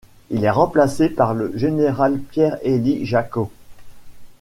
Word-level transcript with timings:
Il 0.31 0.43
est 0.43 0.49
remplacé 0.49 1.09
par 1.09 1.35
le 1.35 1.55
général 1.55 2.19
Pierre-Élie 2.19 3.05
Jacquot. 3.05 3.51